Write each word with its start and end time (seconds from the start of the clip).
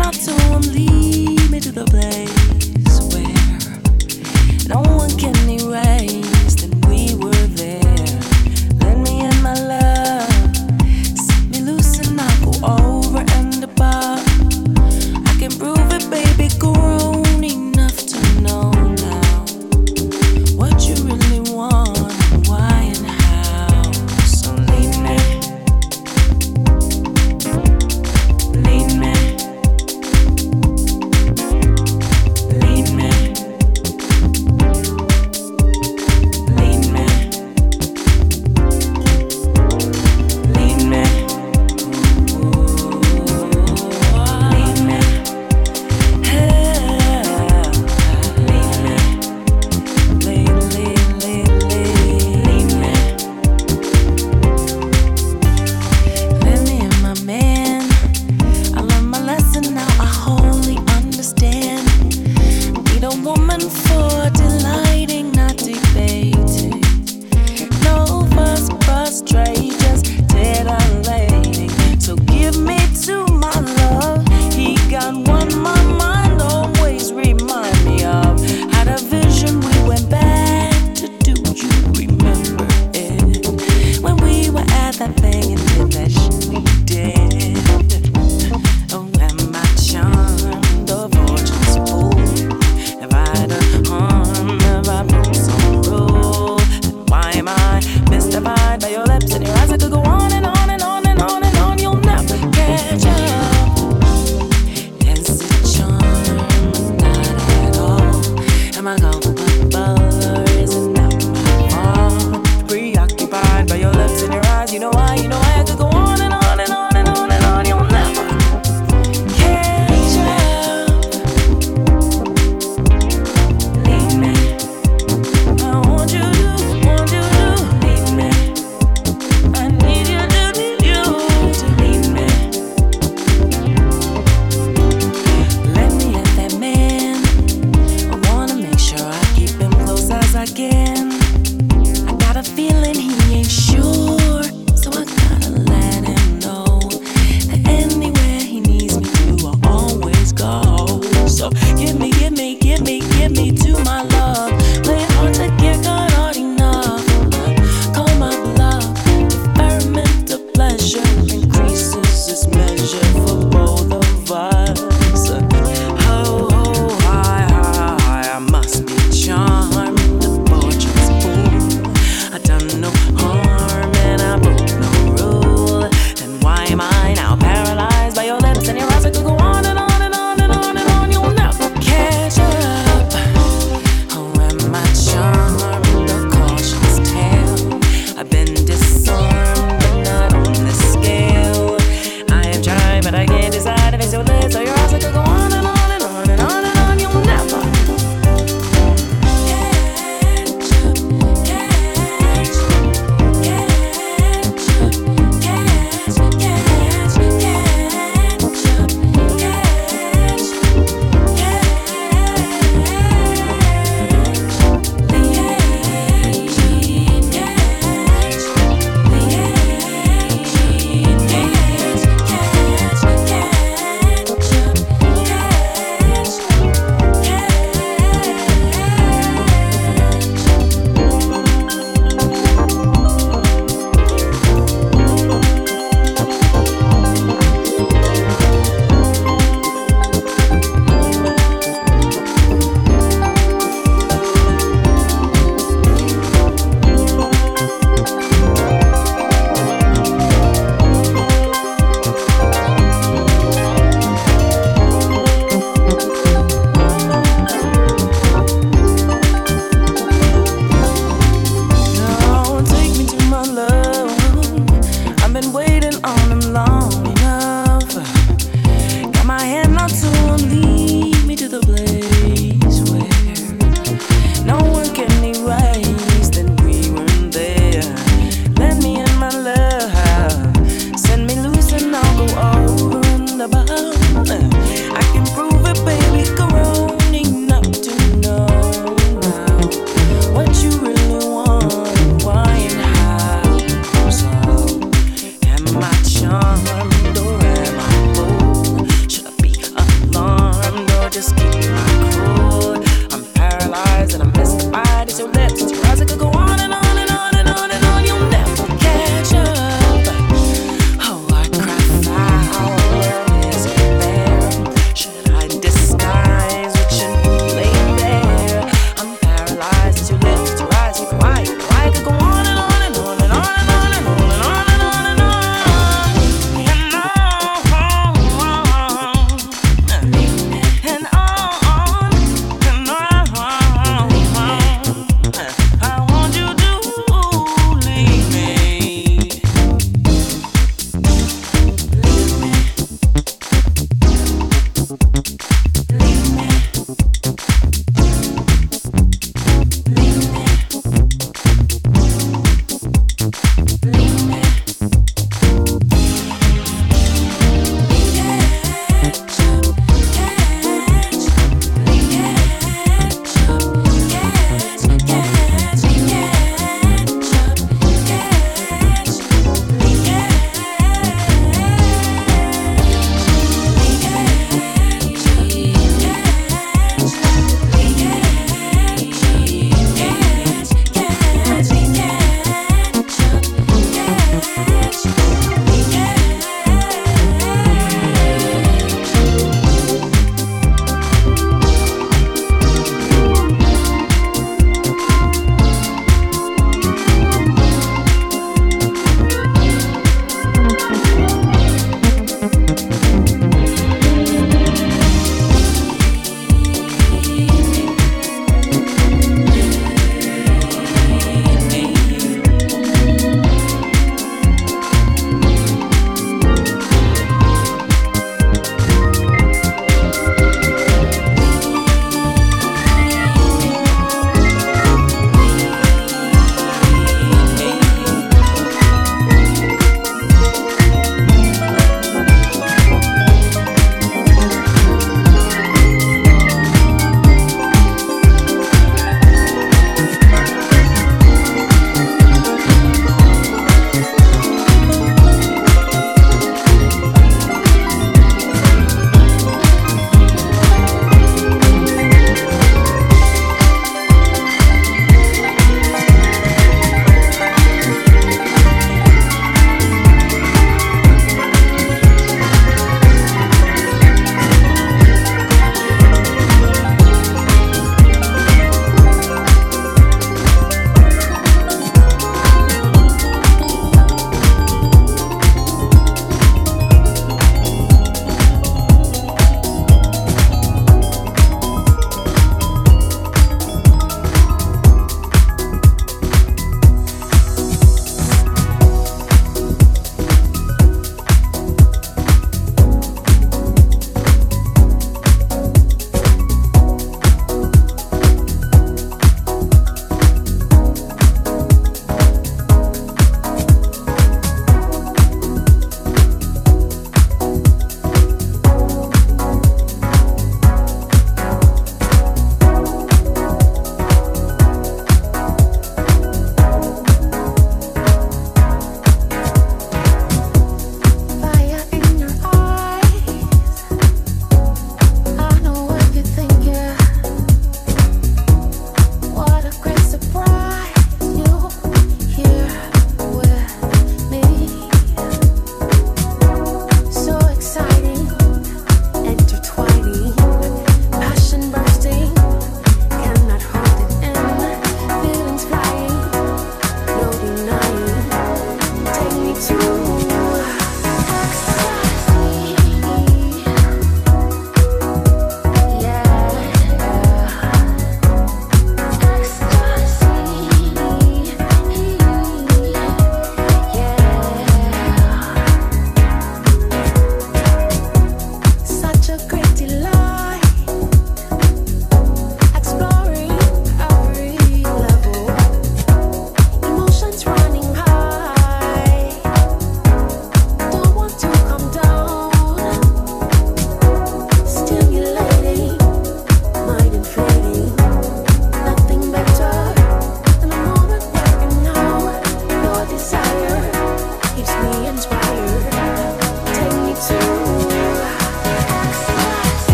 Not 0.00 0.14
tomb, 0.14 0.62
lead 0.72 1.50
me 1.50 1.60
to 1.60 1.70
the 1.70 1.84
place. 1.84 2.39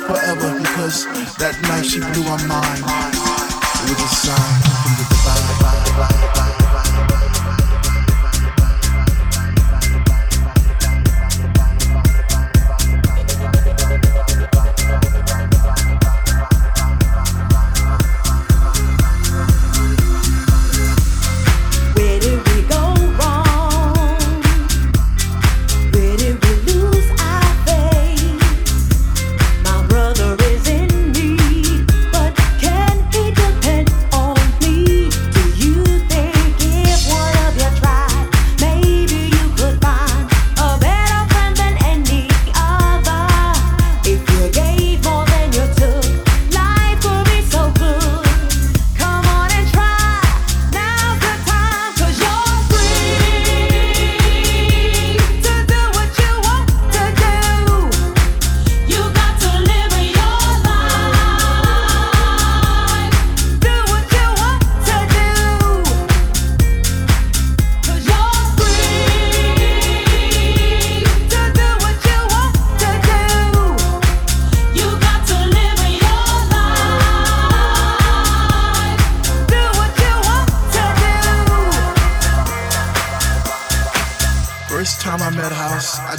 Last 0.00 0.06
forever 0.06 0.58
because 0.58 1.04
that 1.36 1.60
night 1.62 1.84
she 1.84 2.00
blew 2.00 2.24
my 2.24 2.46
mind. 2.46 3.25